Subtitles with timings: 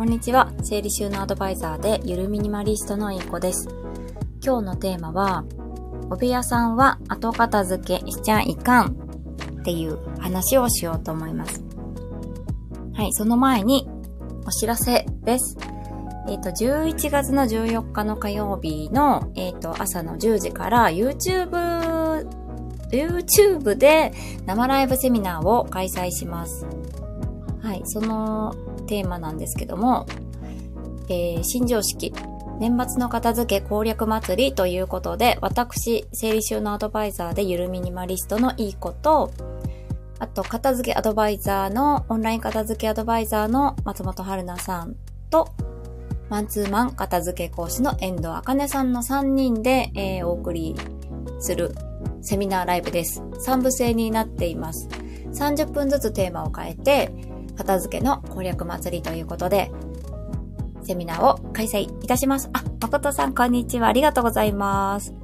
[0.00, 0.50] こんにちは。
[0.62, 3.68] 整理収納アドバイザーでゆるミニマリストのいい子です。
[4.42, 5.44] 今日のテーマは、
[6.08, 8.96] お部屋さんは後片付けしちゃいかん
[9.60, 11.62] っていう話をしようと思います。
[12.94, 13.90] はい、その前に
[14.46, 15.58] お知らせです。
[16.30, 22.26] えっ、ー、と、11月の14日の火曜日の、えっ、ー、と、朝の10時から YouTube、
[22.90, 24.14] YouTube で
[24.46, 26.66] 生ライブセミナーを開催します。
[27.62, 28.54] はい、その
[28.90, 30.04] テーマなんですけども、
[31.08, 32.12] えー、新常識、
[32.58, 39.30] 年末の片付け攻略祭りということで、私、整理収納アドバイザーでゆるミニマリストのいいこと、
[40.18, 44.96] あと、片付けアドバイザーの、オンライン片付けアドバイザーの松本春菜さん
[45.30, 45.54] と、
[46.28, 50.74] マンツーマン片付け講師の遠藤茜さんの3人で、えー、お送り
[51.38, 51.74] する
[52.22, 53.22] セミナーライブです。
[53.46, 54.88] 3部制になっています。
[55.32, 57.12] 30分ずつテーマを変えて、
[57.56, 59.70] 片付けの攻略祭りということで、
[60.82, 62.50] セミナーを開催いたします。
[62.52, 63.88] あ、誠さんこんにちは。
[63.88, 65.14] ありがとうございます。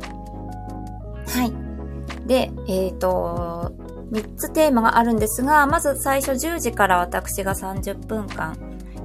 [1.26, 2.26] はい。
[2.26, 3.72] で、えっ、ー、と、
[4.12, 8.56] 3つテーマがあるんですが、まず最初10時から私が30分間、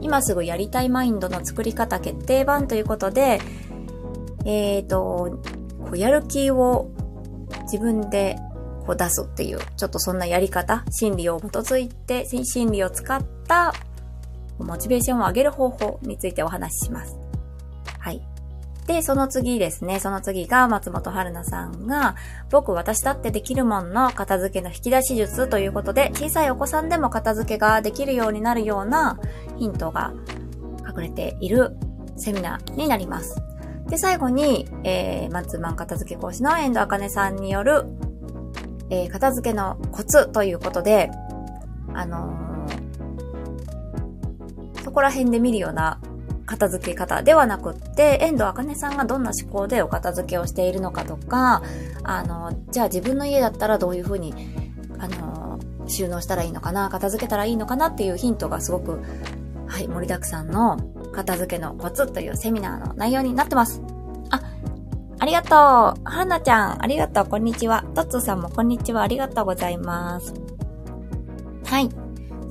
[0.02, 3.39] 今すぐやりたいマインドの作り方決定版ということで、
[4.45, 5.39] えっ、ー、と、
[5.80, 6.89] こうやる気を
[7.63, 8.38] 自分で
[8.92, 13.73] こう出すっていう、ちょっとそんなやり方、心理を基づいて、心理を使った
[14.59, 17.17] モチベーションを上げる方法についてお話しします。
[18.00, 18.22] はい。
[18.88, 22.16] で、その次ですね、その次が松本春菜さんが、
[22.50, 29.18] 僕私だってできるもんの片付けの引き出し術ということで、小さいお子さんでも片付けができるようになるような
[29.58, 30.13] ヒントが
[30.85, 31.78] 隠れている
[32.18, 33.41] セミナーになります。
[33.88, 37.85] で、最後に、えー、マンツーマン片付け講師の遠藤茜さんによる
[38.91, 41.09] えー、片付けのコツということで、
[41.94, 46.00] あのー、そこら辺で見るような
[46.46, 51.63] 片付け方ではなくって、遠藤茜さんがどんな思考でお片付けをしているのかとか、
[52.03, 54.34] あのー、じゃあ自分の家だったらどういうふうに、
[55.00, 59.02] あの収納したらいいのかな、片付けたらいいのかなっていうヒントがすごく、
[59.68, 60.78] はい、盛りだくさんの
[61.13, 63.81] 片付けのコツというセミナーの内容になってます。
[65.22, 66.04] ありがとう。
[66.04, 67.26] はなちゃん、ありがとう。
[67.28, 67.84] こんにちは。
[67.94, 69.04] とっつさんもこんにちは。
[69.04, 70.34] ありがとうございます。
[71.64, 71.92] はい。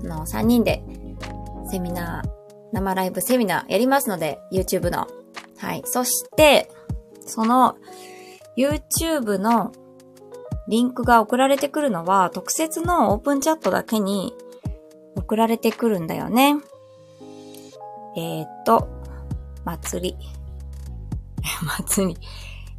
[0.01, 0.81] その3人で
[1.69, 2.29] セミナー、
[2.73, 5.09] 生ライブセミナーやりますので、YouTube の。
[5.59, 5.83] はい。
[5.85, 6.71] そして、
[7.27, 7.77] その
[8.57, 9.73] YouTube の
[10.69, 14.33] リンクが送られてくるのは、特設のオープンチャットだけに
[15.17, 16.55] 送られてくるんだよね。
[18.17, 18.89] えー、っと、
[19.65, 20.17] 祭り。
[21.67, 22.17] 祭り。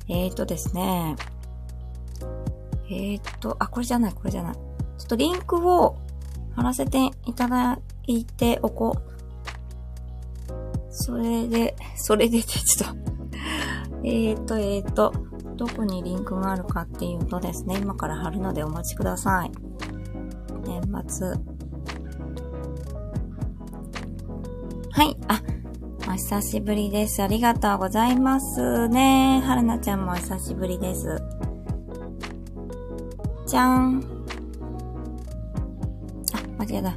[0.07, 1.15] えーとですね。
[2.89, 4.53] えーと、あ、これじゃない、これじゃない。
[4.53, 4.61] ちょ
[5.03, 5.97] っとリンクを
[6.55, 9.11] 貼らせていただいておこう。
[10.89, 13.11] それで、それで、ちょっと
[14.03, 15.13] えーと、えーと、
[15.55, 19.51] どこにリンクがあるかっていうとですね、今から貼るのでお待ちください。
[20.65, 21.27] 年末。
[24.91, 25.41] はい、あ、
[26.11, 27.23] お久しぶりです。
[27.23, 29.41] ありがとうございますね。
[29.45, 31.23] はるなちゃんもお久しぶりです。
[33.47, 34.03] じゃん。
[36.33, 36.89] あ、間違えた。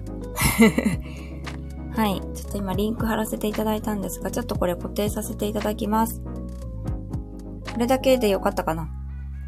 [2.03, 2.21] はい。
[2.35, 6.21] ちょっと今リンク貼らせていただいたんですが、ちょっとこれ固定させていただきます。
[6.21, 8.89] これだけでよかったかな。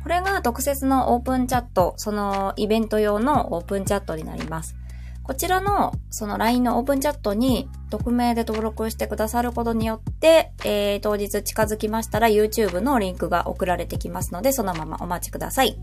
[0.04, 4.76] これが特設のオープンチャット、そのイベント用のオープンチャットになります。
[5.26, 15.76] こちらの、その LINE のオープンチャットに、匿名で登録してくださることによって、えー、当日近づきましたら YouTube のリンクが送られてきますので、そのままお待ちください。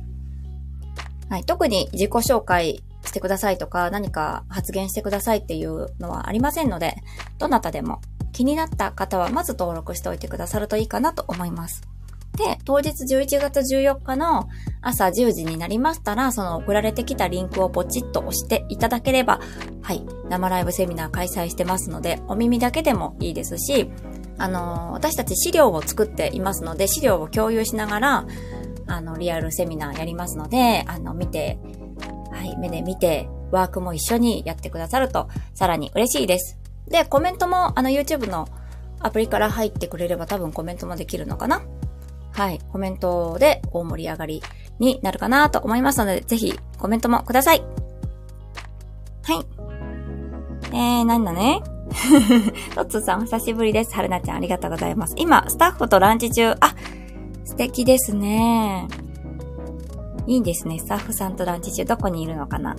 [1.29, 1.43] はい。
[1.43, 6.95] 特に自己紹介してくださいとか、何か発言してくださいっていうのはありませんので、
[7.37, 7.99] どなたでも
[8.31, 11.81] 気になった方はまず登録しておいてくださるといいかなと思います。
[12.37, 14.47] で、当日11月14日の
[14.83, 19.39] 朝10時になりましたら、その送られてきたリンクをポチッと押していただければ、
[19.81, 23.89] はい、生ライブセミナー開催してますので、お耳だけでもいいですし、
[24.37, 28.27] あの、私たち資料を作っていますので、資料を共有しながら、
[28.87, 31.57] あの、リアルセミナーやりますので、あの、見て、
[32.31, 36.57] はい、目で見て、ワークも一緒にやってくださると、さらに嬉しいです。
[36.87, 38.47] で、コメントも、あの、YouTube の
[38.99, 41.61] アプリから入ってくれれば多分コメントもできるのかな？
[42.31, 44.41] はい、コメントで大盛り上がり
[44.83, 47.63] になるかなと思いますので、ぜひコメントもください。
[49.23, 49.45] はい。
[50.71, 51.61] えー、なんだね。
[52.75, 53.93] トッツーさん、お久しぶりです。
[53.95, 55.13] はるなちゃん、ありがとうございます。
[55.17, 56.55] 今、スタッフとランチ中。
[56.59, 56.75] あ、
[57.45, 58.87] 素敵ですね。
[60.25, 60.79] いいですね。
[60.79, 62.75] スタッフさんとランチ中、どこにいるのかな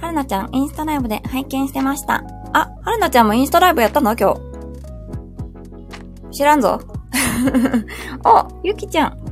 [0.00, 2.24] はるなちゃん、インスタライブで拝見してました。
[2.52, 4.14] あ、はるなちゃんもインスタライブやったの？
[4.16, 4.40] 今日。
[6.32, 6.80] 知らんぞ。
[8.24, 9.29] お、ゆきちゃん。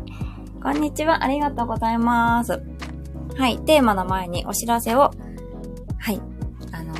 [0.61, 1.23] こんにちは。
[1.23, 2.61] ありがとうございます。
[3.37, 3.59] はい。
[3.59, 5.13] テーマの前にお知らせを、
[5.99, 6.21] はい。
[6.73, 6.95] あの、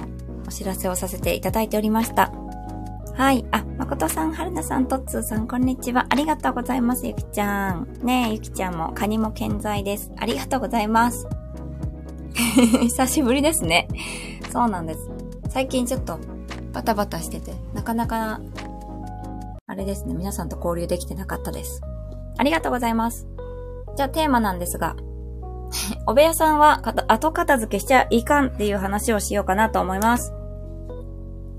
[0.47, 2.33] お知らせをさせていただいておりました。
[3.15, 3.45] はい。
[3.51, 6.07] あ、まことさん、はるなさん、とっつーさん、こんにちは。
[6.09, 7.89] ありがとうございます、ゆきちゃん。
[8.01, 10.13] ねえ、ゆきちゃんも、カニも健在です。
[10.17, 11.27] ありがとうございます。
[12.39, 13.89] 久しぶりですね。
[14.53, 15.11] そうなんです。
[15.49, 16.21] 最近ちょっと、
[16.73, 18.41] バタバタしてて、なかなか、
[19.67, 21.83] あれですね、皆さんと交流できてなかったです。
[22.37, 23.27] ありがとうございます。
[23.99, 24.95] じゃあテーマなんですが、
[26.07, 30.33] お部屋さんは後片付けしちゃいかんっていう話をしようかなと思います。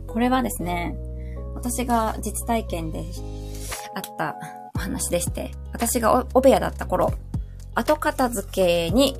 [0.07, 0.95] これはですね、
[1.53, 3.03] 私が実体験で
[3.93, 4.37] あった
[4.73, 7.11] お話でして、私がお部屋だった頃、
[7.75, 9.17] 後片付けに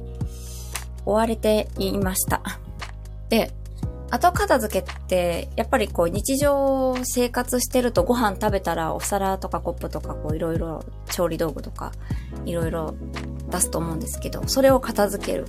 [1.06, 2.42] 追われていました。
[3.28, 3.52] で、
[4.12, 11.92] 後片付けって、やっぱりこう日常生活してるとご飯食べたらお皿とかコップとかこういろいろ調理道具とか
[12.46, 12.96] いろいろ
[13.50, 15.46] 出すと思うんですけど、それを片付ける。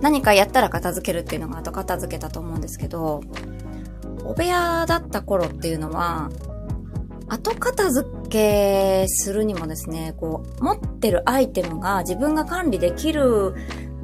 [0.00, 3.20] 何かやったら片付けるっていうのが後片付けだと思うんですけど、
[4.24, 6.30] お部屋だった頃っていうのは、
[7.28, 13.54] 後片付けするにもですね、こう、持ってるアイテムが自分が管理できる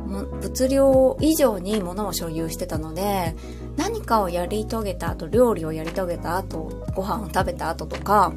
[0.06, 3.34] 物量以上に物を所有してたので、
[3.76, 8.32] 何かをやり遂げた後、料理をやり遂げた後、ご飯を食べた後とか、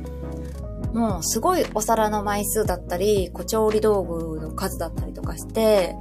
[0.93, 5.95] もうすごいお皿の枚数だったり、小調理道具の数だったりとかして、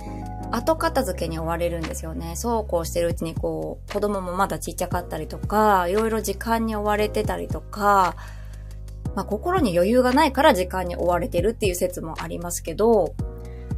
[0.52, 2.34] 後片付けに追われるんですよね。
[2.36, 8.16] そうこうしてるうちにこう、子供もまだちっちゃかったりとか、いろいろ時間に追われてたりとか、
[9.14, 13.14] まあ心に余裕がないから時間に追われてるっていう説もありますけど、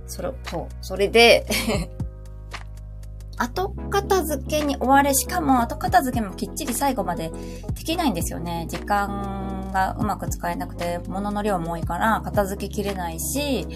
[0.06, 1.46] それ、そう、それで
[3.38, 7.30] 後片付けに追われ、しかも後片付けもきっちり最後まで
[7.74, 8.66] できないんですよね。
[8.68, 13.66] 時間がうまく使えなくて、物の量も多いから片付けきれないし、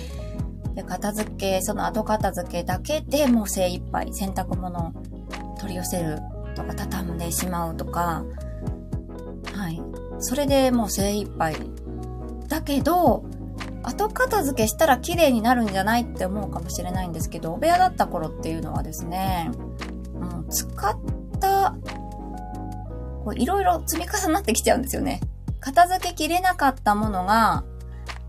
[0.75, 4.93] で片付け、その後片付けだけでもう精一杯洗濯物を
[5.59, 6.19] 取り寄せる
[6.57, 8.25] とか畳んでしまうとか、
[9.55, 9.81] はい。
[10.19, 11.57] それでもう精一杯。
[12.49, 13.25] だけど、
[13.83, 19.51] 後片付けしたら綺麗になるんじゃないって思うかもしれないんですけど、お部屋だった頃っていうのはですね、
[20.15, 20.97] うん、使っ
[21.41, 21.75] た、
[23.35, 25.21] いろいろ積み重なってきちゃうんですよね。
[25.61, 27.65] 片付けきれなかったものが、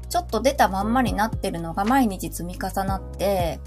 [0.10, 3.60] ちょっと出たまんまになってるのが毎日積み重なって、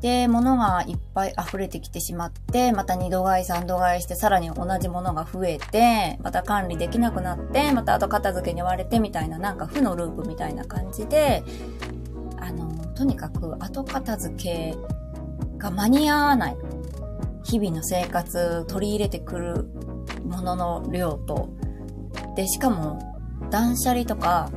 [0.00, 11.42] で、物がいっぱい溢れてきてしまって、また二度買い三度買いして、さらに同じものが増えて、また管理できなくなって、また後片付けに追われてみたいな、なんか負のループみたいな感じで、
[12.38, 14.74] あの、とにかく後片付け
[15.58, 16.56] が間に合わない。
[17.42, 19.66] 日々の生活取り入れてくる
[20.24, 21.50] ものの量と、
[22.36, 24.50] で、しかも断捨離とか、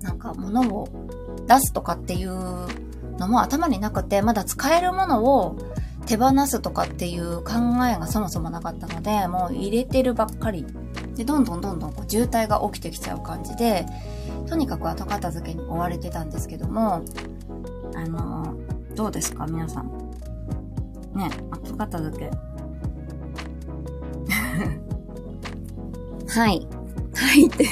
[0.00, 0.88] なんか物を
[1.46, 2.32] 出すとかっていう
[3.18, 5.56] のも頭になくて、まだ使えるものを
[6.06, 7.52] 手放すとかっていう考
[7.90, 10.66] えがそもそもなかったので、もう入れてるばっかり。
[11.16, 13.86] で、どんどんどんどんこう渋滞が起きてきちゃう感じで、
[14.46, 17.02] とにかく後片付けに追われてたんですけども、
[17.94, 18.54] あの、
[18.96, 19.46] どうですか？
[19.46, 19.88] 皆さん。
[21.14, 22.30] ね、後片付け。
[26.40, 26.66] はい。
[27.14, 27.66] はいって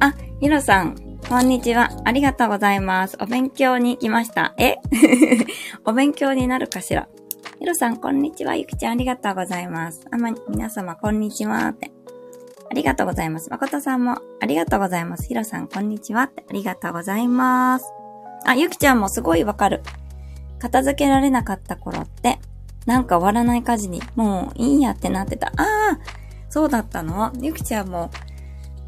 [0.00, 0.94] あ、ヒロさん、
[1.28, 1.90] こんにちは。
[2.06, 3.18] ありがとうございます。
[3.20, 4.54] お勉強に来ました。
[4.56, 4.76] え？
[5.84, 7.06] お勉強になるかしら？
[7.58, 8.56] ひろさん、こんにちは。
[8.56, 10.06] ゆきちゃん、ありがとうございます。
[10.10, 11.68] あま、皆様、こんにちは。
[11.68, 11.92] って。
[12.70, 13.50] ありがとうございます。
[13.50, 15.26] まことさんも、ありがとうございます。
[15.26, 16.22] ひろさん、こんにちは。
[16.22, 16.46] って。
[16.48, 17.84] ありがとうございます。
[18.46, 19.82] あ、ゆきちゃんもすごいわかる。
[20.58, 22.38] 片付けられなかった頃って、
[22.86, 25.48] なんか終わらない家事に、もういいやってなってた。
[25.48, 25.98] ああ、
[26.48, 27.32] そうだったの？
[27.38, 28.10] ゆきちゃんも、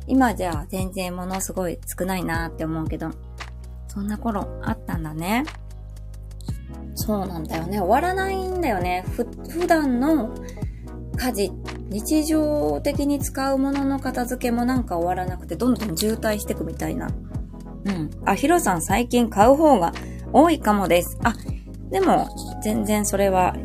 [0.06, 3.10] 今じゃ全然ものすごい少ないなって思うけど、
[3.88, 5.44] そんな頃あったんだね。
[6.94, 7.80] そうなんだよね。
[7.80, 9.04] 終わらないんだよね。
[9.08, 10.34] ふ、普段の
[11.16, 11.52] 家事、
[11.88, 17.08] 日常的に使うものの片付けもなんか終わらなくて、どんどん渋滞していくみたいな。
[17.84, 18.10] うん。
[18.24, 19.92] あ、ヒロさん最近買う方が
[20.32, 21.18] 多いかもです。
[21.22, 21.34] あ、
[21.90, 22.28] でも、
[22.62, 23.56] 全然それは、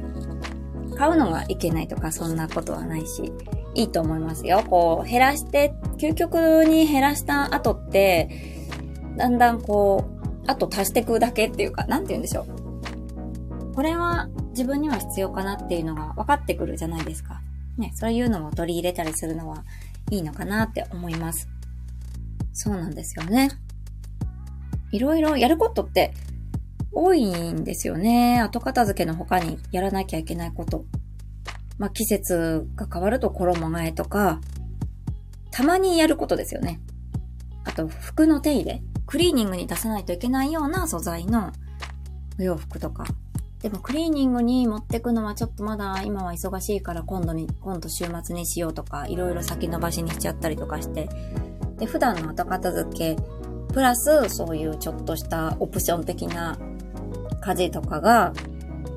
[0.98, 3.32] 買うのがいけないとかそんなことはないし、
[3.74, 4.64] いいと思いますよ。
[4.68, 6.36] こう、減らして、究極
[6.66, 8.30] に減らした後って、
[9.18, 13.74] だんだんこう、あと足してくだけっていうか、なんて言うんでしょう。
[13.74, 17.42] これは自分には必要かなっていうのが分かってくるじゃないですか。
[17.78, 19.64] ね、そういうのを取り入れたりするのは
[20.10, 21.50] いいのかなって思います。
[22.54, 23.50] そうなんですよね。
[24.92, 26.14] いろいろやることって
[26.94, 28.40] 多いんですよね。
[28.40, 30.86] 後片付けの他にやらなきゃいけないこと。
[31.78, 34.40] まあ、季節が変わると衣替えとか、
[35.56, 36.82] たまにやることですよね。
[37.64, 41.54] あと服の手入れ、クリーニングに出さないといけないような素材の
[42.38, 43.06] お洋服とか。
[43.62, 51.08] でもクリーニングに持ってくのはちょっとまだ今は忙しいから今度に、今度週末にしようとか、いろいろ先延ばしにしちゃったりとかして。
[51.78, 53.16] で、普段の後片付け、
[53.74, 56.58] プラスそういうちょっとしたオプション的な
[57.40, 58.34] 家事とかが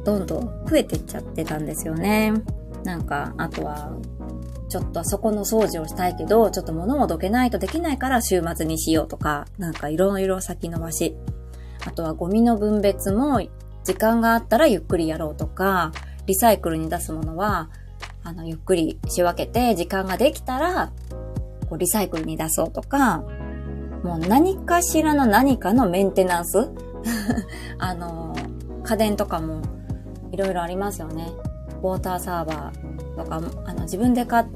[0.04, 2.32] どんどん増えてっちゃってたんですよね。
[2.82, 3.92] なんか、あとは、
[4.68, 11.16] ちょっとそこの掃除をしたいけど、ちょっと物をどけないとできないから週末にしようとか、なんかいろいろ先延ばし。
[11.86, 13.40] あとはゴミの分別も
[13.84, 15.92] 時間があったらゆっくりやろうとか、
[16.26, 17.70] リサイクルに出すものは、
[18.22, 20.92] あの、ゆっくり仕分けて、時間ができたら、
[21.70, 23.24] こう、リサイクルに出そうとか、
[24.02, 26.68] もう何かしらの何かのメンテナンス？
[27.78, 28.36] あの、
[28.84, 29.62] 家電とかも
[30.30, 31.32] いろいろありますよね。
[31.82, 32.87] ウォーターサーバー
[33.18, 34.46] とか、あの、自分で買っ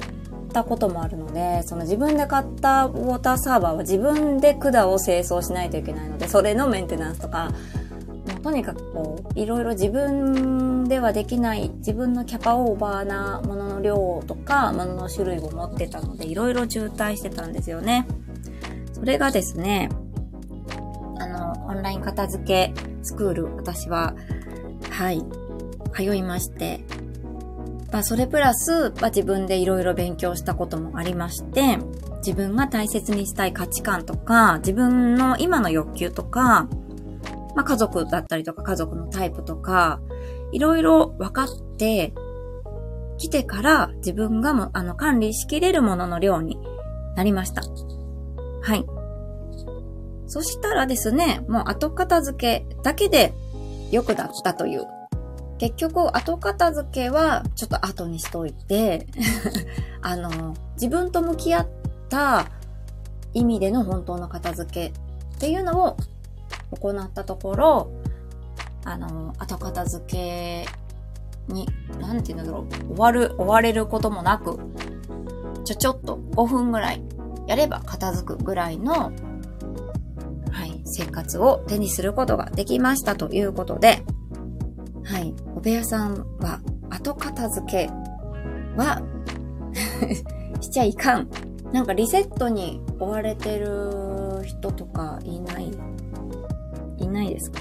[0.53, 18.07] たこともあるので、その自分で買ったウォーターサーバーは自分で管を清掃しないといけないので、それのメンテナンスとか、もうとにかくこう、いろいろ自分ではできない、自分のキャパオーバーなものの量とか、ものの種類を持ってたので、いろいろ渋滞してたんですよね。
[18.93, 19.91] それがですね、
[21.19, 24.15] あの、オンライン片付けスクール、私は、
[24.91, 25.25] はい、
[25.93, 26.85] 通いまして、
[27.93, 31.79] まあ、それプラス、まあ、自分でいろいろ勉強したこともありまして、
[32.27, 36.69] 自分が大切にしたい価値観とか、自分の今の欲求とか、
[37.55, 40.01] まあ、家族だったりとか家族のタイプとか、
[40.53, 42.15] いろいろ分かって
[43.19, 46.59] きてから自分がもあの管理しきれるものの量に
[47.15, 47.63] なりました。
[48.63, 48.87] はい。
[50.27, 53.35] そしたらですね、もう後片付けだけで
[53.91, 54.87] 良くなったという
[55.59, 59.07] 結局、後片付けはちょっと後にしといて
[60.03, 61.69] あの、自分と向き合っ
[62.09, 62.47] た
[63.35, 65.97] 意味での本当の片付けっていうのを
[66.79, 67.91] 行ったところ、
[68.85, 70.67] あの、後片付け
[71.49, 71.69] に、
[72.01, 74.59] なんていうんだろう、終わる、終われることもなく、
[75.65, 77.03] ちょちょっと5分ぐらい
[77.47, 79.13] やれば片付くぐらいの、
[80.53, 84.05] はい、生活を手にすることができましたということで、
[85.63, 87.91] 部屋さんは、後片付け
[88.77, 89.01] は
[90.61, 91.29] しちゃいかん。
[91.73, 95.71] なんかリセットに追われてる人とかいない
[96.99, 97.61] いないですか？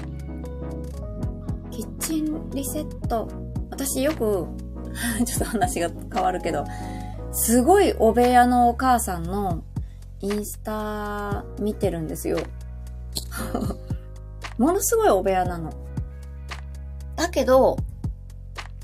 [1.70, 3.28] キッチンリセット。
[3.70, 4.46] 私よく
[5.24, 6.64] ちょっと話が変わるけど、
[7.32, 9.62] すごいお部屋のお母さんの
[10.20, 12.38] インスタ見てるんですよ。
[14.58, 15.72] ものすごいお部屋なの。
[17.16, 17.76] だけど、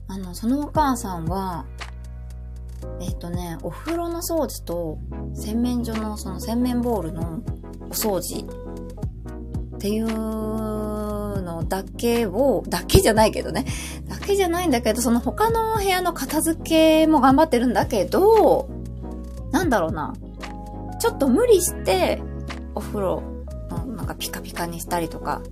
[0.09, 1.67] あの、そのお母さんは、
[3.00, 4.99] えっ、とね、お風呂の掃除と
[5.35, 7.43] 洗面所のその洗面ボールの
[7.81, 8.47] お掃除
[9.77, 13.67] っていうのだけを、だけじゃないけどね。
[14.09, 18.69] だけじゃないんだけど、その他の部屋の片付けも頑張ってるんだけど、
[19.53, 20.15] なんだろうな。
[20.99, 22.23] ちょっと無理して、
[22.75, 23.23] お風呂
[23.71, 25.43] の、なんかピカピカにしたりとか、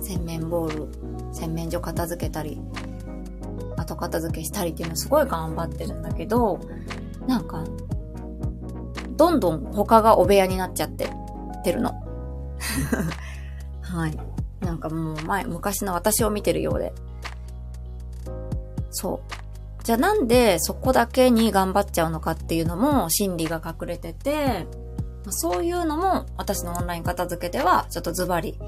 [0.00, 0.88] 洗面ボール
[1.32, 2.60] 洗面所片付けたり、
[3.84, 6.58] 後片付けしたりっていうのすごい頑張ってるんだけど、
[7.26, 7.64] なんか、
[9.16, 11.94] どんどん他がお部屋になっちゃってってるの。
[13.80, 14.18] はい。
[14.60, 16.92] なんかもう前、昔の私を見てるようで。
[18.90, 19.84] そう。
[19.84, 24.66] じゃあなんでそこだけに頑張っちゃうのかっていうのも心理が隠れてて、
[25.28, 28.58] そういうのも私のオンライン片付けではちょっとズバリ、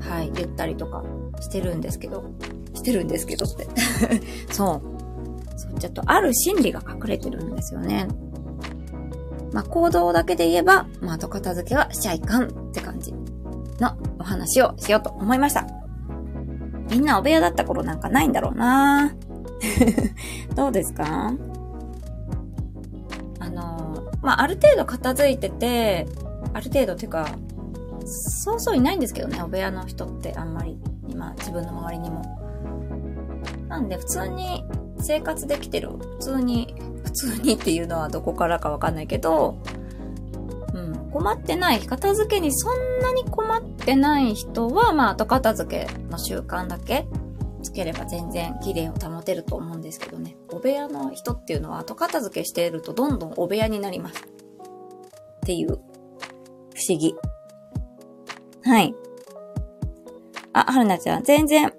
[0.00, 1.04] はい、言ったりとか
[1.40, 2.24] してるんですけど、
[2.84, 3.66] してるんですけどって。
[4.52, 4.82] そう。
[5.58, 8.06] そう、ちょっとある心理が隠れてるんですよね。
[9.52, 13.12] まあ、行動だけで言えば、まあ、後片付けはしちゃいかんって感じ
[13.80, 15.66] のお話をしようと思いました。
[16.90, 19.14] みんなお部屋だった頃なんかないんだろうな
[20.54, 21.32] どうですか？
[23.40, 26.06] あの、まあ、ある程度片付いてて、
[26.52, 27.28] ある程度っていうか、
[28.06, 30.78] そうそういないんですけどね、お部屋の人ってあんまり。
[31.08, 32.22] 今、自分の周りにも。
[33.68, 34.64] なんで、普通に
[35.00, 35.90] 生活できてる。
[35.90, 39.58] 普通に、普通にっていうのはどこからかわかんないけど、
[40.72, 47.06] うん、困ってない、片付けにそんなに困ってない人は、まあ、後片付けの習慣だけ
[47.62, 50.36] つければ全然綺麗を保てると思うんですけどね。
[50.52, 54.22] お部屋の人っていうのは後片付けしているとどんどんお部屋になります。
[54.22, 55.74] っていう、不
[56.88, 57.14] 思議。
[58.64, 58.94] はい。
[60.52, 61.72] あ、はるなちゃん、全然。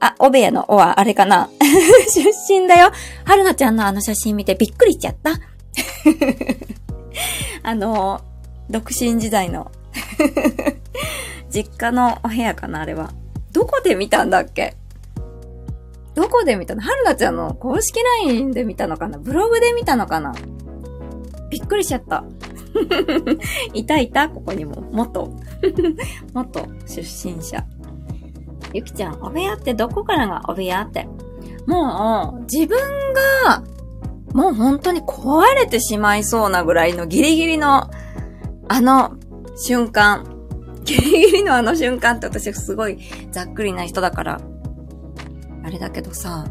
[0.00, 1.50] あ、おべやのおは、あれかな
[2.08, 2.90] 出身だよ。
[3.24, 5.32] はるなちゃんのあの写真見てびっくりしちゃった。
[7.64, 8.20] あの、
[8.70, 9.70] 独身時代の。
[11.50, 13.10] 実家のお部屋かな、あれは。
[13.52, 14.76] どこで見たんだっけ？
[16.14, 16.80] どこで見たの？
[16.82, 19.18] 春菜ちゃんの公式 LINE で見たのかな？
[19.18, 20.34] ブログで見たのかな？
[21.50, 22.24] びっくりしちゃった。
[23.72, 24.28] いたいた？
[24.28, 24.82] ここにも。
[24.92, 25.32] 元。
[26.34, 27.64] 元出身者。
[28.72, 31.08] ゆきちゃん、お部屋ってどこからがお部屋って？
[31.66, 32.78] もう、自分
[33.44, 33.62] が、
[34.32, 37.90] もう本当に壊れてしまいそうなぐらいのギリギリの、
[38.68, 39.16] あの
[39.56, 40.34] 瞬間。
[40.84, 42.98] ギリギリのあの瞬間って私すごい
[43.30, 44.40] ざっくりな人だから、
[45.62, 46.46] あれだけどさ、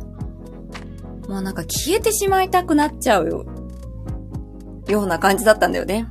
[1.27, 3.45] もうなんか消えてしまいたくなっちゃうよ。
[4.87, 6.07] ような感じだったんだよね。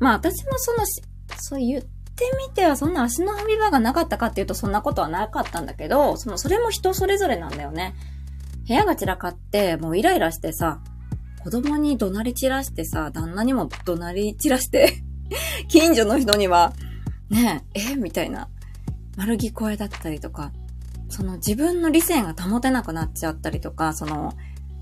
[0.00, 0.78] まあ私もその、
[1.38, 1.78] そう言
[2.16, 7.94] ってみてはそんな足の踏み場がなかったかっていうとそんなことはなかったんだけど、その、それも人それぞれなんだよね。
[8.66, 10.80] 部屋が散らかって、もうイライラしてさ、
[11.44, 15.04] 子供に怒鳴り散らしてさ、旦那にも怒鳴り散らして
[15.68, 16.72] 近所の人には、
[17.28, 17.96] ねえ、え？
[17.96, 18.48] みたいな、
[19.16, 20.52] 丸聞こえだったりとか、
[21.10, 24.32] その自分の理性が保てなくなっちゃったりとか、その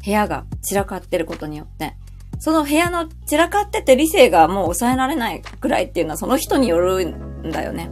[0.05, 1.97] 部屋が散らかってることによって、
[2.39, 7.91] その部屋の散らかってて理性がもう抑えられないくらいっていうのはその人によるんだよね。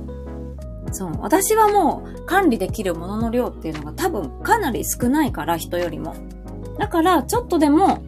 [0.93, 1.13] そう。
[1.21, 6.15] 私はもう管理できるものの量っていうのが多分かなり少ないから、人よりも。
[6.79, 8.03] だから、ちょっとでも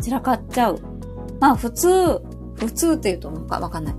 [0.00, 0.80] 散らかっちゃう。
[1.40, 2.20] まあ普通、
[2.56, 3.94] 普通って言うと思うかわかんない。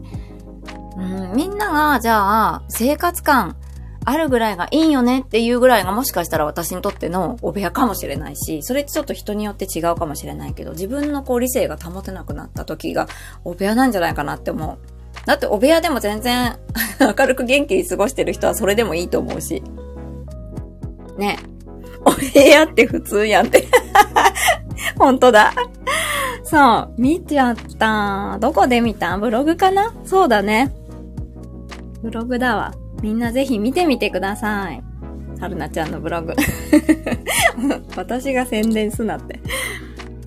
[0.97, 3.57] うん、みんなが、じゃあ、生活感
[4.03, 13.07] あるぐらいがいいよねっていうぐらいがもしかしたら私にとってのお部屋かもしれないし、それってちょっと人によって違うかもしれないけど、自分のこう理性が保てなくなった時が
[13.43, 14.77] お部屋なんじゃないかなって思う。
[15.25, 16.57] だってお部屋でも全然
[16.99, 19.61] 明るく元気に過ごしてる人はそれでもいいと思うし。
[21.17, 21.37] ね。
[22.03, 23.67] お部屋って普通やんって
[24.97, 25.53] 本当だ。
[26.43, 28.37] そう、見ちゃった。
[28.39, 29.17] どこで見た？
[29.19, 29.93] ブログかな？
[30.05, 30.73] そうだね。
[32.01, 32.73] ブログだわ。
[33.01, 34.83] みんなぜひ見てみてください。
[35.39, 36.33] はるなちゃんのブログ。
[37.97, 39.39] 私が宣伝すなって。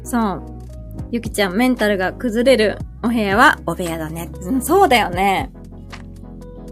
[0.03, 0.43] そう。
[1.13, 4.31] ゆきちゃん、メンタルが崩れるお部屋はお部屋だね。
[4.43, 5.53] うん、そうだよね。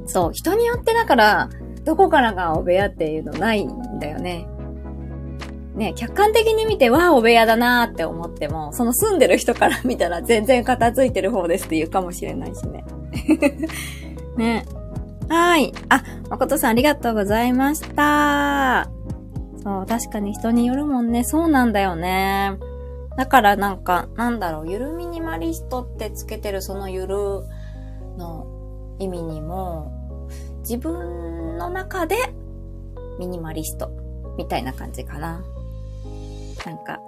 [0.07, 0.33] そう。
[0.33, 1.49] 人によってだから、
[1.85, 4.49] どこからがお部屋っていうのないんだよね。
[5.77, 12.85] ね、客観的に見て、わあ、お部屋だなーって思っても、その住んでる人から見たら全然片付いてる方ですって言うかもしれないしね。
[14.37, 14.67] ね。
[15.33, 15.73] はい。
[15.89, 18.91] あ、誠さんありがとうございました。
[19.63, 21.25] そう、確かに人によるもんね。
[21.25, 22.59] そうなんだよね。
[23.17, 27.17] だからなんか、なんだろう、ゆるミニマリストってつけてるそのゆる
[28.19, 28.47] の
[28.99, 32.17] 意味にも、自分の中で
[33.19, 33.91] ミニマリスト
[34.37, 35.43] みたいな感じかな。
[36.67, 37.01] なんか、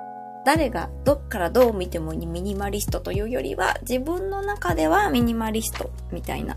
[0.46, 6.56] 誰がどっからどう見てもミニマリストというよりは、自分の中ではミニマリストみたいな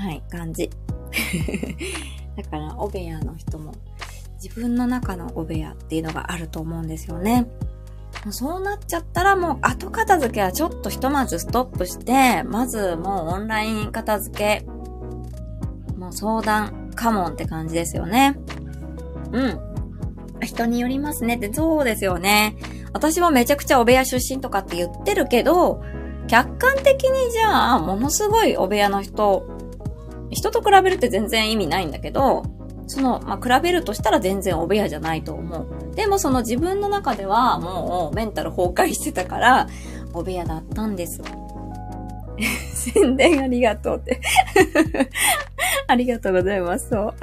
[0.00, 0.70] はい、感じ。
[2.36, 3.74] だから、お部屋の人も、
[4.42, 7.46] 自分の中のお部屋っていうのがあると思うんですよね。
[8.30, 14.64] そうなっちゃったらもう後片付けはちょっとひとまずストップして、まずもうオンライン片付け、
[15.98, 18.38] もう相談、カモンって感じですよね。
[19.32, 19.60] うん。
[20.40, 22.56] 人によりますねって、そうですよね。
[22.94, 25.82] 私もめちゃくちゃお部屋出身とかって言ってるけど、
[26.26, 29.46] 客観的にじゃあ、ものすごいお部屋の人
[30.30, 32.44] 人と比べるって全然意味ないんだけど、
[32.86, 35.94] その、まあ、比べるとしたら全然お部屋じゃないと思う。
[35.94, 39.68] でもその自分の中ではもうメンタル崩壊してたから、
[40.12, 41.20] お部屋だったんです。
[42.74, 44.20] 宣伝ありがとうって
[45.86, 46.88] ありがとうございます。
[46.88, 47.14] そう。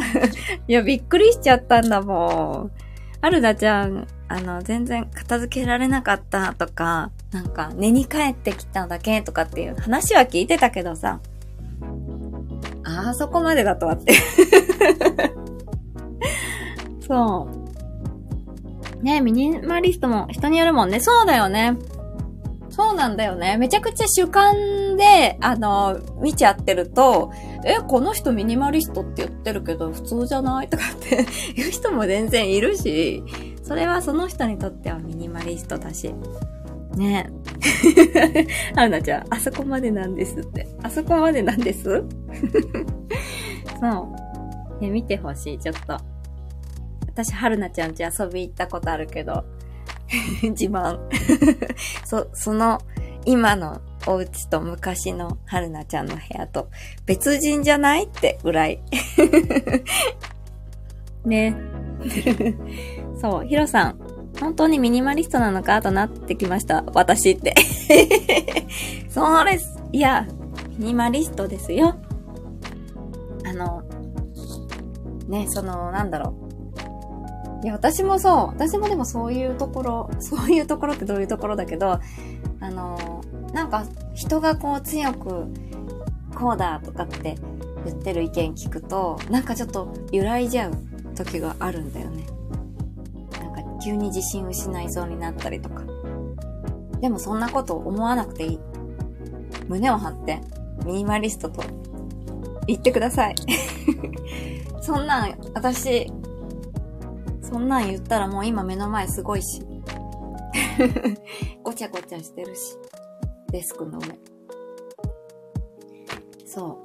[0.67, 2.71] いや、びっくりしちゃったんだもん。
[3.21, 11.19] アルダちゃん、あの、全然片付けられなかったとか、なんか寝に帰ってきただけとかっていう話は聞いてたけどさ、
[12.89, 14.13] あそこまでだとはって
[17.05, 17.49] そ
[19.01, 19.03] う。
[19.03, 20.99] ねミニマリストも人によるもんね。
[20.99, 21.77] そうだよね。
[22.69, 23.57] そうなんだよね。
[23.57, 27.31] めちゃくちゃ主観で、あの、見ちゃってると、
[27.65, 30.67] え、この人ミニマリストって言ってるけど、普通じゃない？
[30.69, 33.23] とかって 言う人も全然いるし、
[33.63, 36.13] それはその人にとってはミニマリストだし。
[36.97, 37.29] ね
[38.35, 40.67] え アナちゃん、あそこまでなんですって。
[40.83, 41.83] あそこまでなんです？
[43.79, 44.15] そ
[44.79, 44.81] う。
[44.81, 45.97] ね、見てほしい、ちょっと。
[47.07, 49.43] 私、春菜ちゃんち遊び行ったことあるけど、
[50.43, 50.99] 自慢。
[52.05, 52.79] そ、その、
[53.25, 56.69] 今のお家と昔の春菜ちゃんの部屋と
[57.05, 58.05] 別人じゃない？
[58.05, 58.79] ってぐらい。
[61.25, 61.55] ね。
[63.19, 63.99] そう、ヒロさん、
[64.39, 66.83] 本当にミニマリストなのかとなってきました。
[66.93, 67.55] 私って。
[69.09, 69.81] そうです。
[69.91, 70.27] いや、
[70.77, 71.95] ミニマリストですよ。
[73.45, 73.83] あの、
[75.27, 76.35] ね、その、なんだろ
[77.63, 77.65] う。
[77.65, 78.35] いや、私もそう。
[78.47, 81.99] 私もでもそういうところ、そういうところってどういうところだけど、
[82.59, 83.21] あの、
[83.53, 85.47] なんか人がこう強く、
[86.35, 87.35] こうだとかって
[87.85, 90.73] 言ってる意見聞くと、なんかちょっと揺らいじゃう
[91.15, 92.36] 時があるんだよね。
[93.87, 95.85] 急に自信失いそうになったりとか。
[96.99, 98.59] でもそんなこと思わなくていい。
[99.69, 100.41] 胸を張って
[100.85, 101.63] ミニマリストと
[102.67, 103.35] 言ってください。
[104.83, 106.11] そんなん、私、
[107.41, 109.61] そんなん言ったらもう今目の前すごいし。
[111.63, 112.77] ごちゃごちゃしてるし。
[113.51, 114.07] デスクの上。
[116.45, 116.77] そう。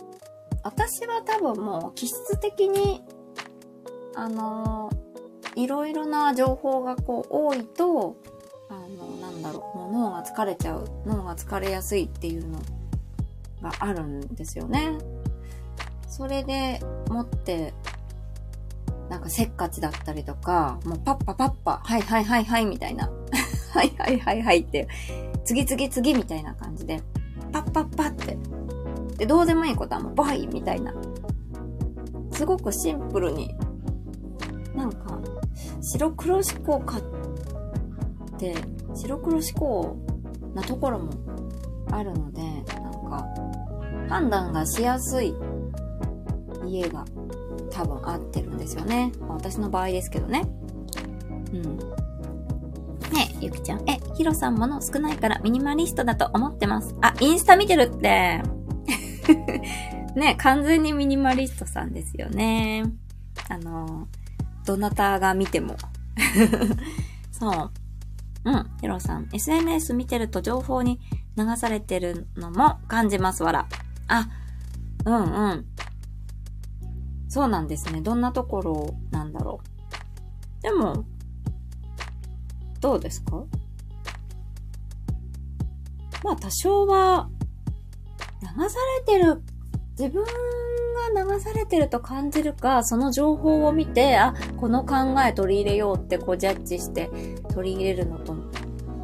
[0.62, 3.02] 私は多分もう気質的に、
[4.14, 5.01] あのー、
[5.54, 8.16] いろいろな情報がこう多いと、
[8.68, 12.58] あの、なんだろう、もう脳が疲れちゃう、脳が疲れやすいっていうの
[13.62, 14.98] があるんですよね。
[16.08, 17.74] それでもって、
[19.08, 23.10] なんかせっかちだったりとか、もうパッパパッパ、はいはいはいはいみたいな。
[23.72, 24.88] はいはいはいはいって、
[25.44, 27.02] 次々次みたいな感じで、
[27.52, 28.38] パッパッパって。
[29.18, 30.94] で、どうでもいいことはもうバイみたいな。
[32.32, 33.54] すごくシンプルに、
[34.74, 35.20] なんか、
[35.80, 38.54] 白黒思考かって、
[38.94, 39.96] 白黒思考
[40.54, 41.10] なところも
[41.90, 43.26] あるので、なんか、
[44.08, 45.34] 判断がしやすい
[46.66, 47.04] 家が
[47.70, 49.12] 多分合ってるんですよね。
[49.28, 50.42] 私の場合ですけどね。
[51.52, 51.62] うん。
[53.12, 53.88] ねえ、ゆきちゃん。
[53.88, 56.94] え、ヒロさんもの少ないからミニマリストだと思ってます。
[57.00, 58.42] あ、インスタ見てるって。
[60.14, 62.84] ね、完全にミニマリストさんですよね。
[63.48, 64.08] あの、
[64.64, 65.76] どなたが見ても。
[67.32, 67.70] そう。
[68.44, 69.28] うん、ヒロさん。
[69.32, 71.00] SNS 見てると情報に
[71.36, 73.68] 流されてるのも感じます、わら。
[74.08, 74.28] あ、
[75.04, 75.66] うんうん。
[77.28, 78.00] そうなんですね。
[78.02, 79.60] どんなところなんだろ
[80.60, 80.62] う。
[80.62, 81.04] でも、
[82.80, 83.44] どうですか？
[86.24, 87.28] まあ多少は
[88.42, 89.42] 流されてる、
[89.98, 90.24] 自分
[91.10, 97.10] が流されてると感じるか、その情報を見て、あ、この考え取り入れようってこうジャッジして
[97.54, 98.34] 取り入れるのと、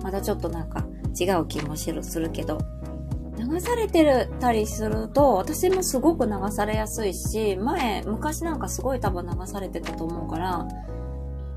[0.03, 0.87] またちょっとなんか
[1.19, 2.59] 違う気もするけど、
[3.39, 10.67] 流されてるたりすると、私もすごく流されやすいし、前、昔なんかすごい多分流されてたと思うから、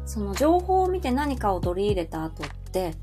[0.06, 2.94] その情報を見て何かを取り入れた後って、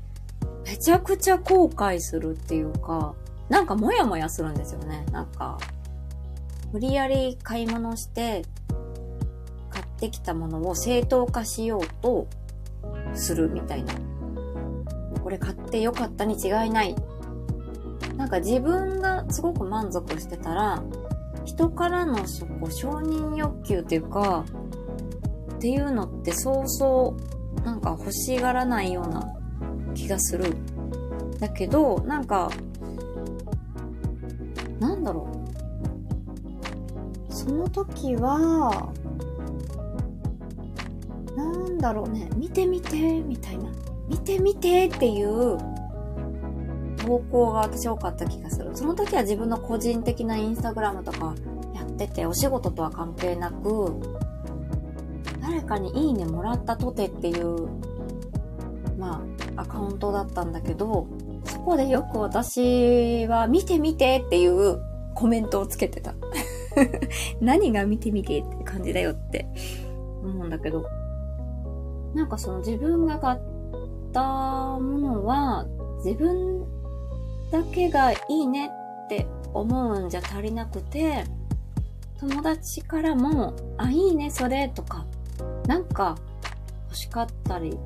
[0.65, 3.15] めちゃくちゃ後悔するっていうか、
[3.49, 5.05] なんかモヤモヤするんですよね。
[5.11, 5.57] なんか、
[6.71, 8.43] 無理やり買い物して、
[9.69, 12.27] 買ってきたものを正当化しようと
[13.13, 13.93] するみたいな。
[15.23, 16.95] これ買ってよかったに違いない。
[18.15, 20.83] なんか自分がすごく満足してたら、
[21.45, 24.45] 人からのそこ承認欲求っていうか、
[25.55, 27.15] っていうのってそうそ
[27.59, 29.35] うなんか欲しがらないような
[29.95, 30.55] 気がする。
[31.39, 32.49] だけど、なんか
[34.79, 35.38] なんだろう。
[37.39, 38.91] その時は、
[41.37, 43.69] なんだろうね、見てみて、みたいな。
[44.09, 45.57] 見てみてっていう
[46.97, 48.71] 投稿が私多かった気がする。
[48.73, 51.33] その時は自分の個人的なインスタグラムとか
[51.73, 54.01] やってて、お仕事とは関係なく、
[55.41, 57.69] 誰かにいいねもらったとてっていう、
[58.97, 59.23] ま
[59.55, 61.07] あ、アカウントだったんだけど、
[61.45, 64.81] そこでよく私は見て見てっていう
[65.15, 66.13] コメントをつけてた。
[67.41, 69.47] 何が見て見てって感じだよって
[70.23, 70.85] 思うんだけど、
[72.13, 73.39] なんかその自分が買っ
[74.11, 75.65] たものは
[76.03, 76.65] 自分
[77.51, 78.71] だけがいいね
[79.05, 81.23] って思うんじゃ足りなくて、
[82.19, 85.05] 友達からも、あ、いいね、それとか、
[85.67, 86.17] なんか
[86.89, 87.77] 欲しかったり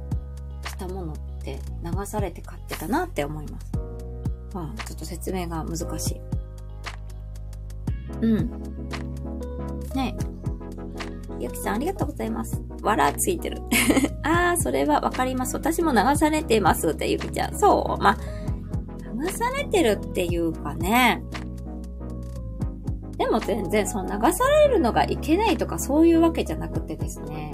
[0.65, 3.71] したものって流されて買ってたなって思います。
[4.53, 6.21] まあ、ちょっと説明が難しい。
[8.21, 8.49] うん。
[9.95, 10.15] ね
[11.39, 12.61] ゆきさんありがとうございます。
[12.81, 13.61] わらついてる。
[14.23, 15.55] あー、それはわかります。
[15.55, 17.55] 私も流されてますってゆきちゃん。
[17.55, 18.01] そう。
[18.01, 18.17] まあ、
[19.23, 21.23] 流されてるっていうかね。
[23.17, 27.51] でも全然その流されるのがいけないとかそういうわけじゃなくてですね。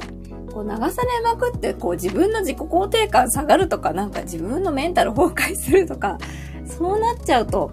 [0.53, 6.17] こう流されまくってこう自分の自己肯定感下がるとかなんか自分のメンタル崩壊するとか
[6.65, 7.71] そうなっちゃうと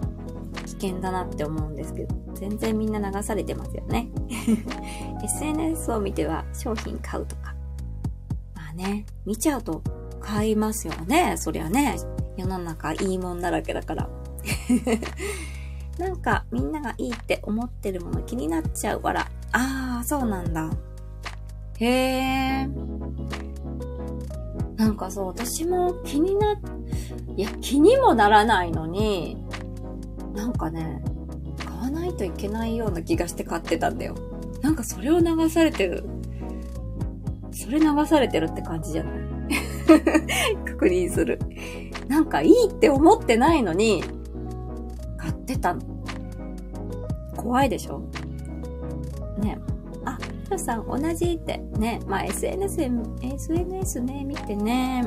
[0.65, 4.09] 危険だなって思うんですけど全然みんな流されてますよね
[5.23, 7.55] SNS を見ては商品買うとか
[8.55, 9.81] まあね見ちゃうと
[10.21, 11.97] 買いますよねそりゃね
[12.37, 14.09] 世の中いいもんだらけだから
[15.97, 19.21] なんかみんながいいって思ってるもの気になっちゃうから。
[19.51, 20.69] ああ、そうなんだ。
[21.79, 22.69] へえ。
[24.75, 26.53] なんかそう、私も気にな、
[27.35, 29.37] いや、気にもならないのに、
[30.35, 31.01] なんかね、
[31.89, 34.15] ないといけないような気がして買ってたんだよ。
[34.61, 36.03] なんかそれを流されてる。
[37.51, 39.17] それ流されてるって感じじゃない？
[40.65, 41.39] 確認する。
[42.07, 44.03] なんかいいって思ってないのに、
[45.17, 45.81] 買ってたの。
[47.35, 48.01] 怖いでしょ？
[49.39, 49.57] ね。
[50.05, 51.99] あ、ひろさん同じってね。
[52.07, 52.81] まあ SNS、
[53.21, 55.03] SNS ね、見てね。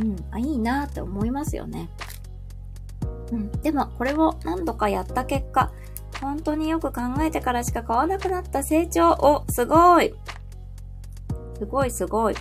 [0.00, 1.88] うん、あ、いいなって思いますよね。
[3.32, 5.70] うん、でもこれを何度かやった結果、
[6.20, 10.14] 本当によく考えてからしか買わなくなった成長を、すごい
[11.58, 12.34] すごいすごい。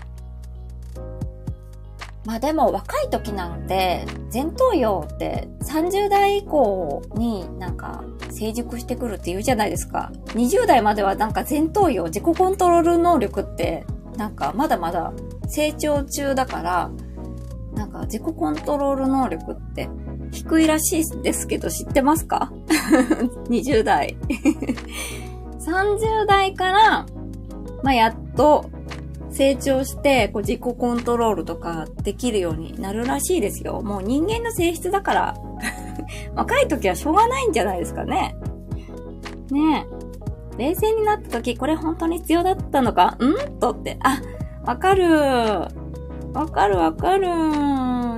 [2.26, 10.12] まあでも若い時なんて、前頭葉って30代以降になんか成熟してくるって言うじゃないですか。
[10.28, 13.86] 20代まではなんか前頭葉、自己コントロール能力って
[14.18, 15.14] なんかまだまだ
[15.48, 16.92] 成長中だから、
[17.74, 19.90] なんか自己コントロール能力って
[20.38, 22.52] 低いらしいですけど知ってますか
[23.50, 24.16] ?20 代。
[25.60, 27.06] 30代から、
[27.84, 28.70] まあ、やっと
[29.32, 33.82] 成長して、こう自己コントロールとかできるようになるらしいですよ。
[33.82, 35.36] もう人間の性質だから、
[36.36, 38.36] 若い時はしょうがないんじゃないですかね。
[39.52, 39.88] ね
[40.58, 40.58] え。
[40.58, 43.18] 冷静になった時、これ本当に必要だったのか？
[43.20, 43.60] ん？
[43.60, 43.98] とって。
[44.02, 44.22] あ、
[44.66, 45.68] わかる。
[46.34, 47.28] わかるわかる。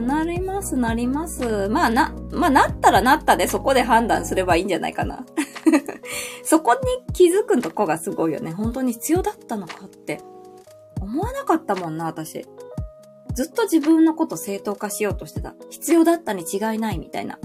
[0.01, 1.69] なります、なります。
[1.69, 5.25] まあな、まあなったらなったでそこで判断すればいいんじゃないかな。
[6.43, 6.79] そこに
[7.13, 8.51] 気づくとこがすごいよね。
[8.51, 10.21] 本当に必要だったのかって。
[11.01, 12.45] 思わなかったもんな、私。
[13.33, 15.55] ずっと自分のこと正当化しようとしてた。
[15.69, 17.39] 必要だったに違いないみたいな。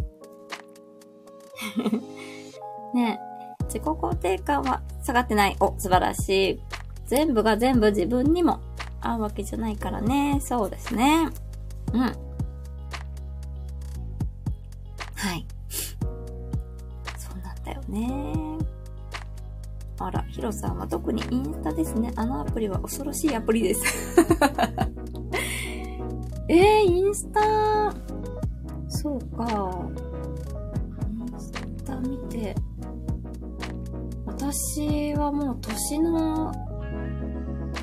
[2.94, 3.20] ね
[3.60, 5.56] え、自己肯定感は下がってない。
[5.60, 6.60] お、素晴らしい。
[7.06, 8.60] 全部が全部自分にも
[9.04, 10.40] 合うわけじゃないからね。
[10.40, 11.28] そうですね。
[11.92, 12.00] うん。
[12.00, 12.12] は
[15.34, 15.46] い。
[17.18, 18.58] そうなんだよね。
[19.98, 22.12] あら、ヒロさんは特にインスタですね。
[22.16, 23.82] あのアプリは恐ろしいアプリです。
[26.48, 27.94] えー、インスタ、
[28.88, 29.78] そうか。
[31.08, 31.52] インス
[31.84, 32.54] タ見て、
[34.26, 36.52] 私はもう年の、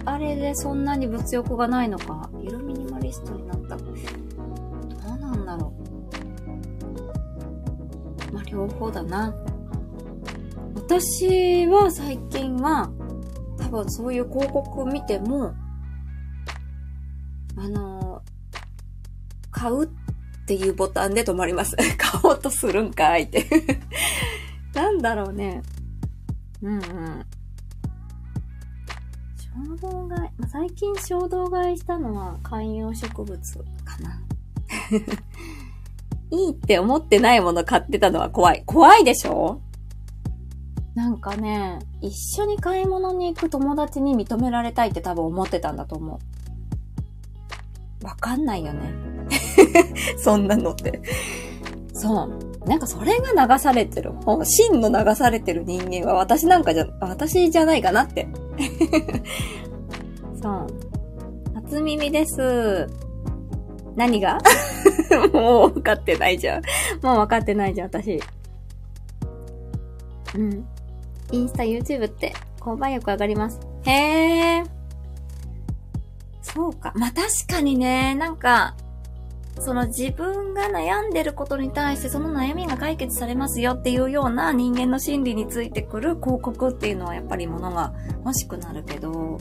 [0.05, 2.29] あれでそんなに物欲がないのか。
[2.39, 3.77] ゆるミニマリストになった。
[3.77, 5.73] どうなんだろ
[8.29, 8.33] う。
[8.33, 9.33] まあ、両方だな。
[10.75, 12.89] 私は最近は、
[13.57, 15.53] 多分そういう広告見ても、
[17.57, 18.21] あの
[19.51, 19.89] 買うっ
[20.47, 21.75] ていうボタンで止まります。
[21.97, 23.45] 買おうとするんかいって
[24.73, 25.61] なんだろうね。
[26.61, 27.25] うんうん。
[29.53, 33.37] 衝動買い、最近衝動買いしたのは観葉植物
[33.83, 34.21] かな。
[36.31, 38.63] いいって思ってないもの買ってたのは怖い。
[38.65, 39.59] 怖いでしょ？
[40.95, 46.19] なんかね、一緒に買い物に行く友達に認められたいって多分思ってたんだと思
[48.01, 48.05] う。
[48.05, 48.93] わかんないよね。
[50.17, 51.01] そんなのって。
[51.93, 52.39] そう。
[52.67, 54.11] なんかそれが流されてる。
[54.43, 58.27] 真の流されてる人間は私なんかじゃ、私じゃないかなって。
[60.41, 60.67] そう。
[61.55, 62.87] 初耳です。
[63.95, 64.39] 何が？
[65.33, 66.61] もう分かってないじゃん。
[67.03, 68.21] もう分かってないじゃん、私。
[70.35, 70.65] うん。
[71.31, 73.59] インスタ、YouTube って購買力上がります。
[73.83, 74.65] へー。
[76.41, 76.93] そうか。
[76.95, 78.75] まあ、確かにね、なんか、
[79.59, 87.93] その自分が悩んでることに対してその悩みが解決されますよっていうような人間の心理についてくる広告っていうのはやっぱり物が
[88.25, 89.39] 欲しくなるけど、うん。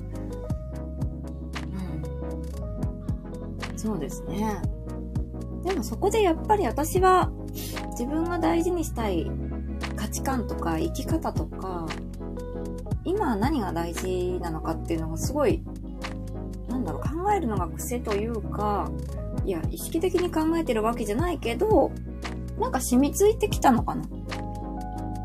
[3.77, 4.61] そうですね。
[5.64, 7.31] でもそこでやっぱり私は
[7.90, 9.31] 自分が大事にしたい
[9.96, 11.87] 価値観とか生き方とか、
[13.05, 15.62] 今何が大事なのかっていうのがすごい、
[16.68, 18.90] なんだろう、考えるのが癖というか、
[19.51, 21.91] いや、意識的に考えてるわけじゃないけど、
[22.61, 24.05] なんか染みついてきたのかな？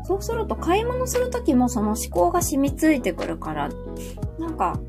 [0.04, 3.70] そうすると買い物するときもその思考が染みついてくるから、
[4.40, 4.80] なんか、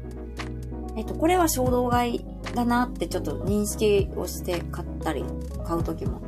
[0.95, 5.23] えっと、これは衝動買いだなってちょっと認識をして買ったり、
[5.67, 6.19] 買うときも。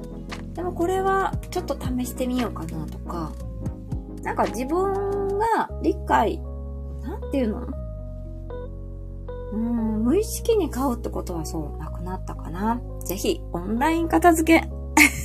[0.54, 3.32] でもこれはちょっと試してみようかなとか、
[4.22, 6.40] なんか自分が理解、
[7.02, 7.68] なんていうの？
[9.52, 12.80] うん、無意識に買うってことはそうなくなったかな。
[13.06, 14.70] ぜひ、オンライン片付け。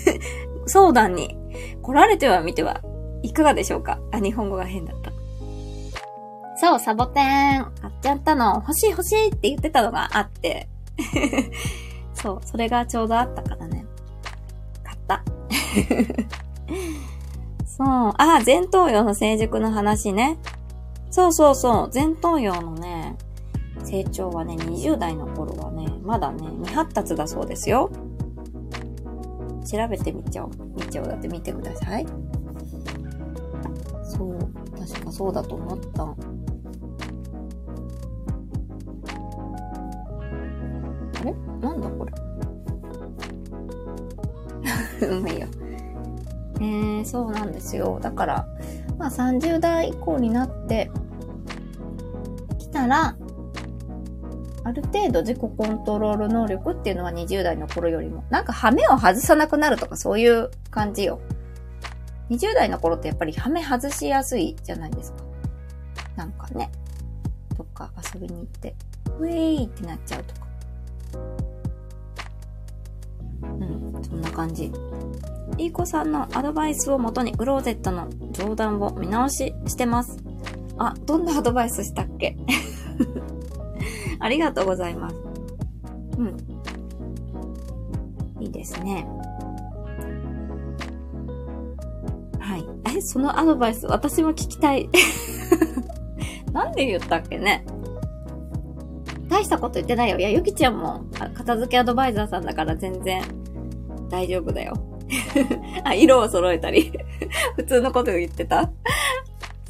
[0.66, 1.36] 相談に
[1.82, 2.80] 来られてはみては
[3.22, 3.98] いかがでしょうか？
[4.12, 5.12] あ、日本語が変だった。
[6.56, 7.20] そう、サボテ
[7.58, 10.68] ン、買っちゃったの、欲しい欲しいって言ってたのがあって、
[12.14, 13.84] そう、それがちょうどあったからね。
[14.82, 15.22] 買った。
[17.66, 20.38] そう、あ、前頭葉の成熟の話ね。
[21.10, 23.16] そうそうそう、前頭葉のね、
[23.84, 27.90] 成長はね、20代の頃はね、まだね、未発達だそうですよ。
[29.70, 30.50] 調べてみちゃおう。
[30.74, 31.08] みちゃおう。
[31.08, 32.06] だって見てください。
[34.02, 34.38] そう。
[34.78, 36.02] 確かそうだと思った。
[36.02, 36.14] あ
[41.24, 41.34] れ？
[41.60, 42.04] なんだこ
[45.00, 45.06] れ？
[45.08, 45.46] うまいよ。
[46.60, 47.98] えー、そうなんですよ。
[48.00, 48.46] だから、
[48.98, 50.90] まあ30代以降になって
[52.58, 53.16] きたら、
[54.64, 61.20] ある程度自己コントロール能力っていうのは20代の頃よりも、なんかハメを外さなくなるとかそういう感じよ。
[62.30, 65.18] 20代の頃ってやっぱりハメ外しやすいじゃないですか。
[66.16, 66.70] なんかね。
[67.56, 68.74] とか遊びに行って、
[69.18, 70.40] ウェイってなっちゃうとか。
[73.42, 74.72] うん、そんな感じ。
[75.58, 80.16] いい子さんのアドバイスをもとにクローゼットの冗談を見直ししてます。
[80.78, 82.36] あ、どんなアドバイスしたっけ？
[84.18, 85.16] ありがとうございます。
[86.18, 86.36] うん。
[88.40, 89.06] いいですね。
[92.38, 92.96] はい。
[92.96, 94.88] え、そのアドバイス、私も聞きたい。
[96.52, 97.64] なんで言ったっけね
[99.28, 100.18] 大したこと言ってないよ。
[100.18, 103.22] いや、ゆきちゃんも片付けアドバイザーさんだから全然
[104.08, 104.74] 大丈夫だよ。
[105.84, 106.92] あ、色を揃えたり
[107.56, 108.70] 普通のこと言ってた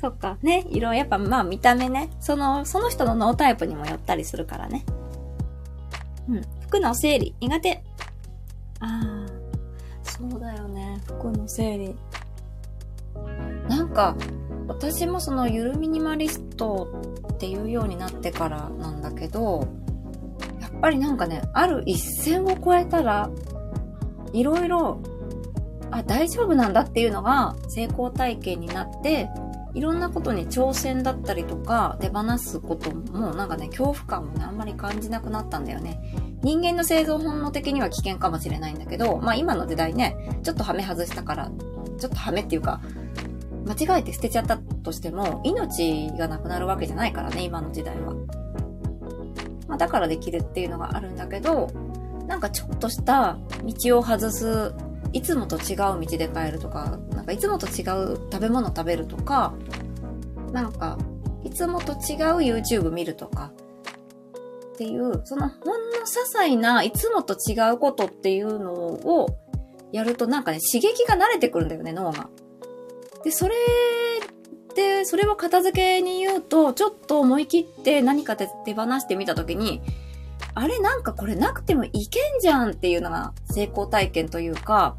[0.05, 0.37] そっか。
[0.43, 0.67] ね。
[0.69, 2.11] 色、やっぱまあ見た目ね。
[2.21, 4.85] その、その人のノータイプにもよったりするからね。
[6.29, 6.43] うん。
[6.61, 7.83] 服の整理、苦手。
[8.81, 9.27] ああ、
[10.03, 11.01] そうだよね。
[11.07, 11.97] 服の整理。
[13.67, 14.15] なんか、
[14.69, 19.67] 私もそのゆるミニマリストっていうようになってからなんだけど、
[20.61, 23.31] やっぱりなんかね、ある一線を越えたら、
[24.35, 25.01] いろいろ、
[25.91, 29.31] あ、大丈夫なんだっていうのが成功体験になって、
[29.75, 36.01] いろんなことに挑戦だったりとか、手放すこともなんかね、恐怖感もね、あんまり感じなくなったんだよね。
[36.43, 41.51] 人間の生存本能的には危険かもしれないんだけど、まあ今の時代ね、ちょっとハメ外したから、
[41.99, 42.81] ちょっとハメっていうか、
[43.67, 48.15] 間違えて捨てちゃったとしても、命がなくなるわけじゃないからね、今の時代は。
[49.67, 51.69] まあだからできるっていうのがあるんだけど、
[52.29, 54.73] なんかちょっとした道を外す
[55.15, 57.83] いつもと違う道で帰るとか、なんかいつもと違
[58.15, 59.55] う食べ物食べるとか、
[60.53, 60.99] なんか、
[61.45, 61.99] いつもと違う
[62.39, 63.53] YouTube 見るとか、
[64.75, 69.29] っていう、そのほんの些細ないつもと違うことっていうのを
[69.93, 72.29] やるとなんかね、刺激が慣れてくるんだよね、脳が。
[73.23, 73.55] で、それ
[74.75, 79.81] で、それを片付けに言うと、ちょっと思い切って何か手放してみたときに、
[80.55, 84.97] あれなんかこれなくてもいけんじゃんっていうのが成功体験というか、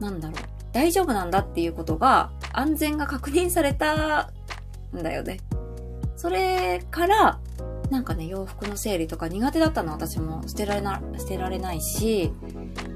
[0.00, 0.38] なんだろう、
[0.72, 4.30] 大丈夫なんだっていうことが、安全が確認された
[4.96, 5.40] んだよね。
[6.16, 7.40] それから、
[7.90, 12.32] なんかね、洋服の整理とか苦手だったの私も捨てられな、捨てられないし、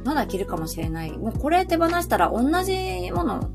[0.05, 1.12] まだ着るかもしれない。
[1.17, 3.51] もうこれ手放したら同じもの、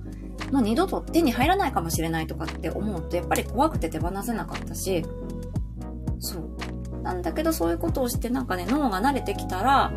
[0.51, 5.05] もう二度と手に入らないかもしれないとかって思うと、やっぱり怖くて手放せなかったし、
[6.19, 7.01] そう。
[7.03, 9.91] なんだけどそういうことをしてなんかね、脳が慣れてきたら、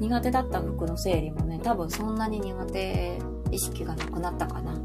[0.00, 3.18] 苦手だった服の整理も多分そんなに苦手
[3.50, 4.74] 意識がなくなったかな。
[4.74, 4.76] っ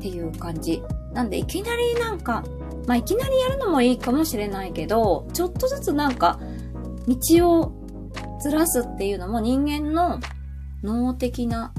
[0.00, 0.82] ていう感じ。
[1.12, 2.44] なんでいきなりなんか、
[2.86, 6.40] まあいきなりやるのもいいかもしれないけど、ちょっとずつなんか、
[7.06, 7.72] 道を
[8.40, 10.20] ずらすっていうのも人間の
[10.82, 11.72] 脳的な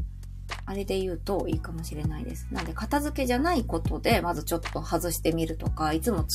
[0.65, 2.47] あれで言うといいかもしれないです。
[2.51, 6.25] なんで片付けじゃないことで、まずちょっと外してみるとか、いつも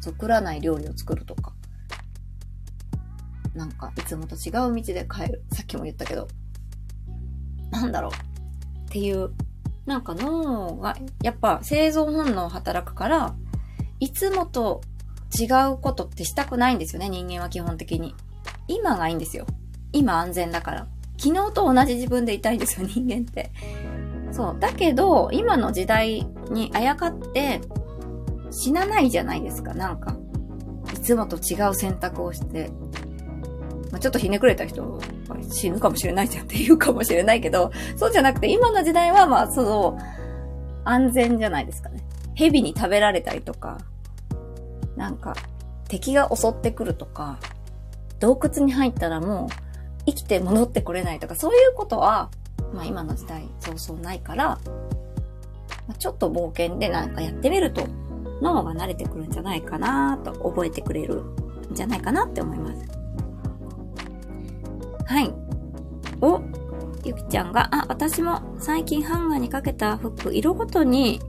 [0.00, 1.52] 作らない料理を作るとか。
[3.54, 5.44] なんか、いつもと違う道で帰る。
[5.52, 6.28] さっきも言ったけど。
[7.74, 8.12] なんだろう。
[8.12, 9.30] っていう。
[9.86, 13.34] なんか脳が、やっぱ生存本能働くから、
[14.00, 14.80] いつもと
[15.38, 18.14] 違うことってしたくないんですよね、人間は基本的に。
[18.68, 19.46] 今がいいんですよ。
[19.92, 20.86] 今安全だから。
[21.18, 23.50] 昨日と同じ自分でいたいんですよ、 人間って。
[24.32, 24.56] そう。
[24.58, 27.60] だけど、今の時代にあやかって、
[28.50, 30.16] 死なないじゃないですか、なんか。
[30.92, 32.70] いつもと違う選択をして、
[33.94, 34.98] まあ、ちょっとひねくれた人は
[35.48, 39.98] 死ぬかもしれないじゃんって言うかもしれないけど、そうじゃなくて今の時代はまあ、その、
[40.82, 42.02] 安全じゃないですかね。
[42.34, 43.78] 蛇に食べられたりとか、
[44.96, 45.36] なんか、
[45.86, 47.38] 敵が襲ってくるとか、
[48.18, 49.48] 洞窟に入ったらもう
[50.06, 52.30] 生きて戻ってこれないとか、そういうことは
[52.72, 54.58] まあ今の時代そうそうないから、
[56.00, 57.86] ちょっと冒険でなんかやってみると
[58.42, 63.03] 脳が慣れてくるんじゃないかなと覚えてくれるんじゃないかなって思います。
[65.06, 65.32] はい。
[66.20, 66.40] お、
[67.04, 71.20] ゆきちゃんが、あ、私も最近ハンガーにかけた服、色ごとに、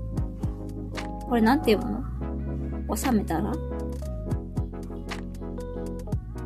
[1.28, 2.04] これなんていうも
[2.88, 2.96] の？
[2.96, 3.52] 収めたら？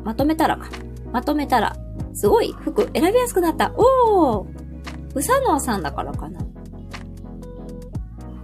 [0.02, 0.56] まとめたら？
[0.56, 0.68] か。
[1.12, 1.76] まとめたら、
[2.14, 3.72] すごい服選びやすくなった。
[3.76, 4.46] おー
[5.14, 6.40] うさのさんだからかな。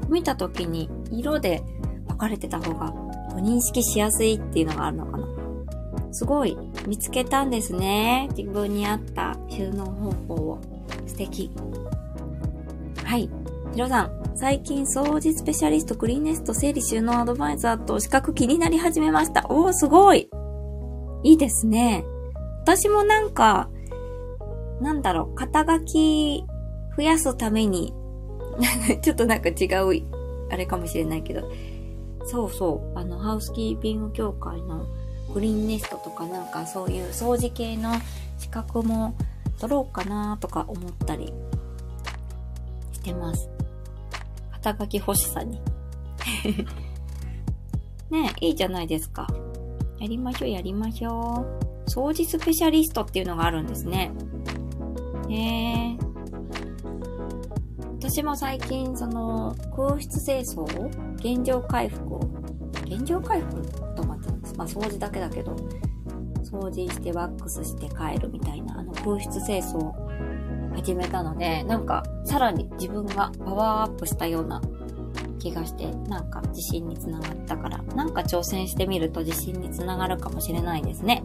[0.09, 1.63] 見たときに色で
[2.07, 2.93] 分かれてた方が
[3.41, 5.27] 認識しやすいっていうのがあるのかな。
[6.17, 6.57] すごい
[6.87, 8.29] 見つけたんですね。
[8.35, 10.59] 自分に合った収納方法を。
[11.07, 11.51] 素敵。
[13.05, 13.29] はい。
[13.75, 19.45] ヒロさん、最近掃除スペシャリスト、クリーネスト、整理収納アドバイザーと資格気になり始めました。
[19.51, 20.31] おー、すごい
[21.23, 22.07] いいですね。
[22.63, 23.69] 私もなんか、
[24.81, 26.47] なんだろう、肩書き
[26.97, 27.93] 増やすために
[29.05, 30.03] ちょっとなんか違う、
[30.51, 31.43] あれかもしれないけど、
[32.25, 34.87] そうそう、あの、ハウスキーピング協会の
[35.33, 37.93] グリーンネストとかなんかそういう掃除系の
[38.39, 39.15] 資格も
[39.59, 41.33] 取ろうかなとか思ったり
[42.93, 43.49] してます。
[44.53, 45.61] 肩書き欲しさに
[48.11, 49.27] ねえ、いいじゃないですか。
[49.99, 51.45] やりましょう、やりましょ
[51.87, 51.91] う。
[51.91, 54.13] 掃除スペシャリストっていうのがあるんですね。
[55.29, 55.97] へえ。
[57.99, 60.65] 私も最近、その、空室清掃
[61.17, 62.21] 現状回復を、
[62.85, 63.76] 現状回復？
[64.57, 64.65] ま。
[64.65, 65.57] あ、掃除だけだけど、
[66.45, 69.95] 掃除してワックスして帰るみたいな、あの、空室清掃を
[70.75, 74.61] 始めたので、なんか、さらに自分がパワーアップしたような
[75.39, 81.25] 気がして、なんか自信につながったから、なんか挑戦してみると自信につながるかもしれないですね。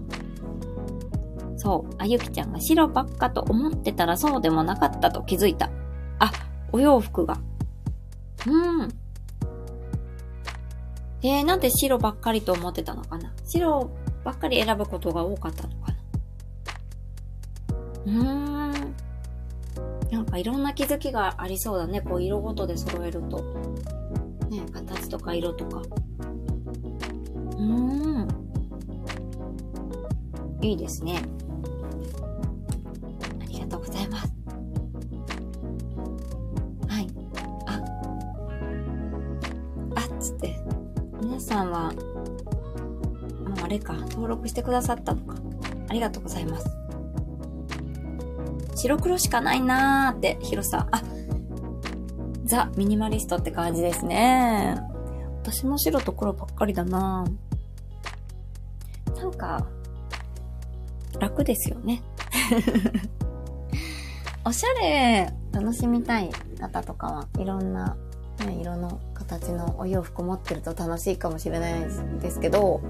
[1.57, 5.69] そう、あゆきちゃんが白ばっかと思ってたらそうでもなかったと気づいた。
[6.19, 6.31] あ、
[6.71, 7.37] お洋服が。
[8.47, 9.00] うーん。
[11.23, 13.31] えー、なんで白ばっかりと思ってたのかな？
[13.45, 13.91] 白
[14.23, 15.97] ばっかり選ぶことが多かったのかな？
[18.05, 18.95] うーん。
[20.11, 22.01] なんかいろんな気づきがありそうだね。
[22.01, 23.37] こう色ごとで揃えると。
[24.49, 25.79] ね、形とか色とか。
[25.79, 28.27] うーん。
[30.61, 31.21] いいですね。
[43.71, 45.35] れか、登録してくださったのか。
[45.89, 46.69] ありがとうございます。
[48.75, 50.95] 白黒しかないなーって、ヒロさん。
[50.95, 51.01] あ、
[52.45, 54.77] ザ・ミニマリストって感じですね。
[55.41, 57.25] 私も白と黒ばっかりだな
[59.15, 59.67] なんか、
[61.19, 62.03] 楽ですよね。
[64.45, 67.95] おしゃれ楽しみたい方とかはいろんな、
[68.45, 71.79] ね、色の形のお洋服持ってると楽しいかもしれない
[72.19, 72.81] ですけど、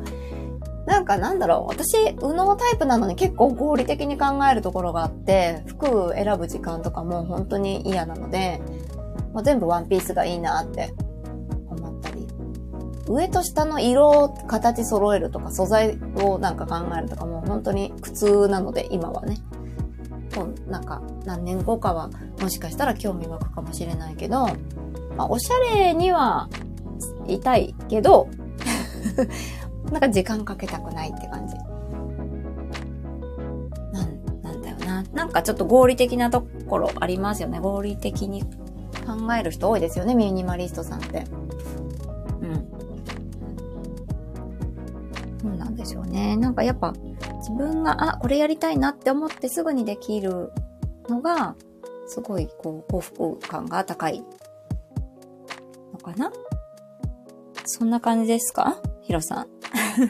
[0.85, 8.61] なんかなんだろう、私、右脳タイプなのに結構合理的に考えるところがあって、服選ぶ時間とかも本当に嫌なので、
[9.33, 10.93] まあ、全部ワンピースがいいなって
[11.69, 12.27] 思ったり、
[13.07, 19.37] 上と下の色を、形揃えるとか、素材をなんか考えるとかも本当に苦痛なので、今はね。
[20.67, 22.09] なんか、何年後かは、
[22.41, 24.47] もしかしたら興味湧くかもしれないけど、
[25.17, 26.49] まあ、おしゃれには
[27.27, 28.29] いたいけど、
[29.91, 31.55] なんか時間かけたくないって感じ。
[33.91, 35.03] なん、なんだよな。
[35.13, 37.59] なんかちょっと合理的なところありますよね。
[37.59, 38.49] 合理的に考
[39.37, 41.25] える人多いですよね、ミニマリストさんって。
[42.41, 42.67] うん。
[45.41, 46.37] そうなんでしょうね。
[46.37, 46.93] なんかやっぱ
[47.39, 50.51] 自分が、あ、これやりたいなって思ってすぐにできる
[51.09, 51.55] のが、
[52.07, 54.23] すごいこう幸福感が高い
[55.93, 56.31] のかな
[57.65, 58.77] そんな感じですか？
[59.01, 59.47] ヒロさん。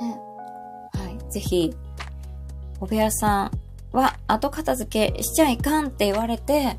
[0.00, 0.18] ね、
[0.92, 1.32] はい。
[1.32, 1.74] ぜひ、
[2.80, 3.50] お部屋さん、
[3.92, 6.78] は後片付けしちゃいかんって言われて、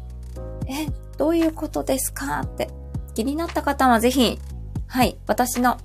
[0.67, 2.41] え、どういうことですか？
[2.41, 2.69] って
[3.15, 4.38] 気になった方はぜひ、
[4.86, 5.78] はい、私の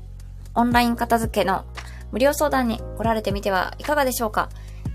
[0.55, 1.65] オンライン片付けの
[2.11, 4.51] 無料相談に来られてみてはいかがでしょうか？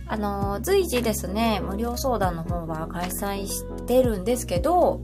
[0.10, 5.02] あの、随時ですね、無料相談の方は開催してるんですけど、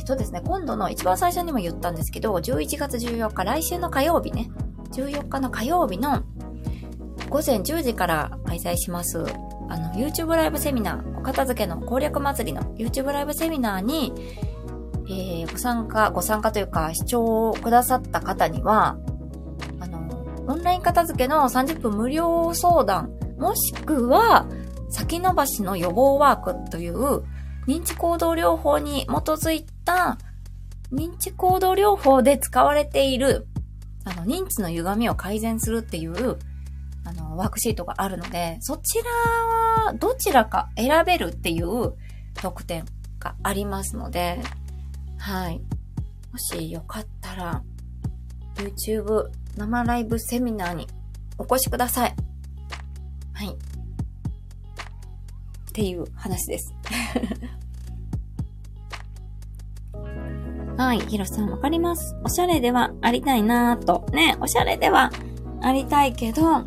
[0.00, 4.50] えっとですね、今度の一番最初にも言ったんですけど、11月14日、来週の火曜日ね、
[4.92, 6.22] 14日の火曜日の
[7.28, 9.22] 午前10時から開催します。
[9.68, 14.14] あの、YouTube ライブセミナー、お片付けの攻略祭りの YouTube ライブセミナーに、
[15.06, 18.96] えー、ご参加、ご参加というか、視聴をくださった方には、
[19.80, 20.08] あの、
[20.46, 24.46] オンライン片付けの30分無料相談、もしくは、
[24.88, 27.22] 先延ばしの予防ワークという
[27.66, 30.18] 認知行動療法に基づいた
[30.92, 33.46] 認知行動療法で使われている
[34.04, 36.38] あの認知の歪みを改善するっていう
[37.04, 39.10] あのワークシートがあるので、そちら
[39.86, 41.94] はどちらか選べるっていう
[42.34, 42.84] 特典
[43.18, 44.40] がありますので、
[45.18, 45.60] はい。
[46.32, 47.62] もしよかったら、
[48.56, 50.86] YouTube 生ライブセミナーに
[51.38, 52.14] お越しください。
[53.32, 53.48] はい。
[53.48, 53.56] っ
[55.72, 56.74] ていう話です。
[60.80, 62.16] はい、ヒロさんわかります。
[62.24, 64.06] おしゃれではありたいなぁと。
[64.14, 65.12] ね、おしゃれでは
[65.60, 66.62] ありたいけど、な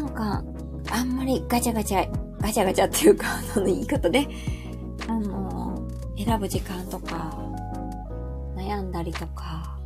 [0.00, 0.42] んか、
[0.90, 2.10] あんまりガチャガチャ、
[2.40, 4.26] ガチャガチャっていうか、 その言い方で、
[5.06, 5.86] あの、
[6.16, 7.36] 選ぶ時間とか、
[8.56, 9.76] 悩んだりとか、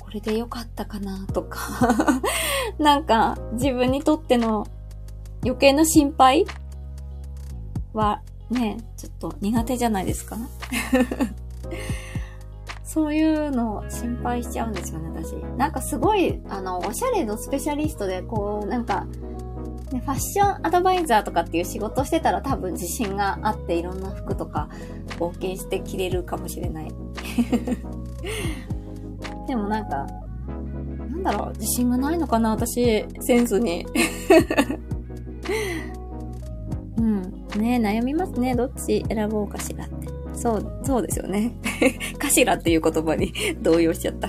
[0.00, 2.20] これで良かったかなとか
[2.80, 4.66] なんか、自分にとっての
[5.44, 6.44] 余計な心配
[7.92, 8.20] は
[8.50, 10.36] ね、ちょっと苦手じゃないですか
[12.84, 15.34] そういうのを心配しちゃうんですよね、私。
[15.58, 19.06] なんかすごい、あの、おしゃれのスペシャリストで、こう、なんか、
[19.92, 24.68] ね、ファッションアドバイザーとかっていう仕事してたら多分自信があっていろんな服とか
[25.18, 26.88] 冒険して着れるかもしれない。
[29.46, 30.08] でもなんか、
[30.98, 33.86] なんだろう、自信がないのかな、私、センスに。
[36.98, 37.22] うん。
[37.58, 38.56] ね悩みますね。
[38.56, 40.15] どっち選ぼうかしらって。
[40.36, 41.52] そう、そうですよね。
[42.18, 43.32] かしらっていう言葉に
[43.62, 44.28] 動揺しちゃった。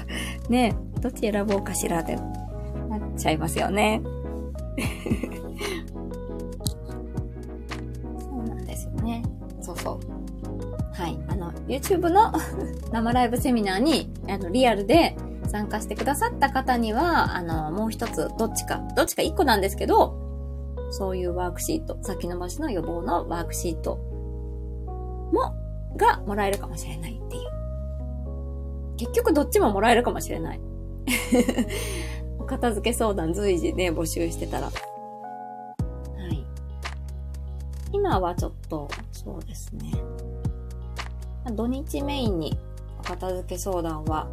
[0.50, 4.02] ねどっち選ぼうかしらってなっちゃいますよね。
[8.20, 9.24] そうなんですよね。
[9.62, 10.00] そうそう。
[10.94, 11.20] はい。
[11.28, 12.32] あの、YouTube の
[12.92, 15.16] 生ライブセミナーに、あの、リアルで
[15.48, 20.16] 参加してくださった方には、あの、もう一つ、どっちか、どっちか一個なんですけど、
[20.90, 23.98] そういうワークシート、先延ばしの予防のワークシート
[25.34, 25.54] も、
[25.96, 27.58] がもらえるかもしれないっていう。
[28.98, 30.60] 結局どっちももらえるかもしれない。
[32.40, 34.68] お片付け相談随時ね、募集してたら。
[34.68, 34.72] は
[36.32, 36.46] い。
[37.92, 39.94] 今はちょっと、そうですね。
[41.52, 42.58] 土日メインに
[43.00, 44.28] お片付け相談は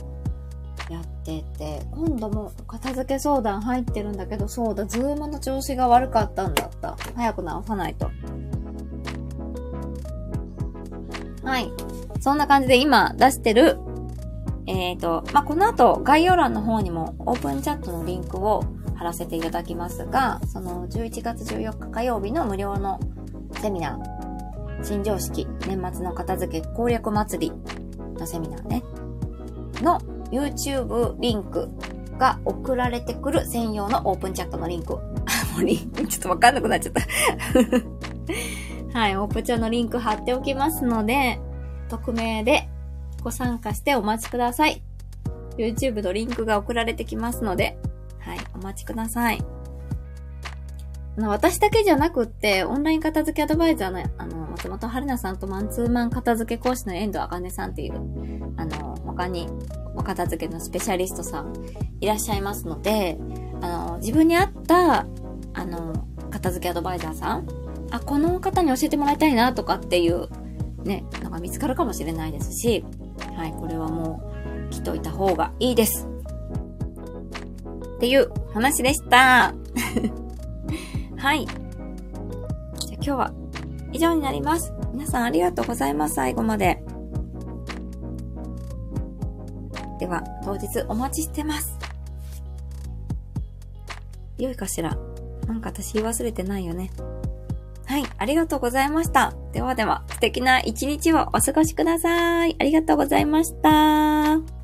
[0.90, 6.96] やってて、今度も片付け相談入ってるんだけど、そうだ、ズームの調子が悪かったんだった。
[7.14, 8.10] 早く直さないと。
[11.44, 11.70] はい。
[12.20, 13.78] そんな感じで今出してる、
[14.66, 18.64] えっ、ー、と、まあ、この後概要欄の方にもオープンチャットのリンクを
[18.96, 22.98] 貼らせていただきますが、その11月14日火曜日の無料の
[23.60, 27.52] セミナー、新常識、年末の片付け攻略祭り
[28.18, 28.82] のセミナーね、
[29.82, 31.68] の YouTube リンク
[32.18, 34.94] が送られてくる専用のオープンチャットのリンク。
[34.94, 34.98] あ、
[35.54, 37.00] もうリンク、ちょっとわかんなくなっちゃった
[38.94, 41.40] はい、オープチャのリンク貼っておきますので、
[41.88, 42.68] 匿名で
[43.24, 44.82] ご参加してお待ちください。
[45.58, 47.76] YouTube のリンクが送られてきますので、
[48.20, 49.44] はい、お待ちください。
[51.16, 57.94] 私だけじゃなくって、オンライン片付けアドバイザーの、あの、松本春菜さんとマンツーマン片付け講師の遠藤茜さんっていう、
[58.56, 59.48] あの、他に
[59.96, 61.52] お片付けのスペシャリストさん
[62.00, 63.18] いらっしゃいますので、
[63.60, 65.04] あの、自分に合った、
[65.52, 67.63] あの、片付けアドバイザーさん
[67.94, 70.28] あ、この方に教えてもらいたいなとかっていう、
[70.82, 72.84] ね、なんか見つかるかもしれないですし、
[73.36, 74.20] はい、これはも
[74.68, 76.08] う、来といた方がいいです。
[77.96, 79.54] っていう話でした。
[81.16, 81.46] はい。
[81.46, 83.32] じゃ今日は
[83.92, 84.72] 以上になります。
[84.92, 86.16] 皆さんありがとうございます。
[86.16, 86.82] 最後まで。
[90.00, 91.78] では、当日お待ちしてます。
[94.36, 94.98] 良いかしら
[95.46, 96.90] なんか私言い忘れてないよね。
[97.86, 99.34] はい、ありがとうございました。
[99.52, 102.56] ではでは、素敵な一日をお過ごしください。
[102.58, 104.63] ありがとうございました。